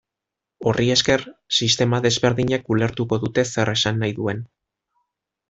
[0.69, 1.23] Horri esker,
[1.57, 4.43] sistema desberdinek ulertuko dute zer esan nahi duen.